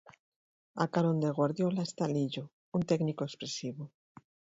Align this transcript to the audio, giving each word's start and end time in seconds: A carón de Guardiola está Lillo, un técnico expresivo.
A 0.83 0.85
carón 0.93 1.17
de 1.23 1.29
Guardiola 1.37 1.81
está 1.85 2.05
Lillo, 2.15 2.45
un 2.77 2.81
técnico 2.89 3.23
expresivo. 3.25 3.83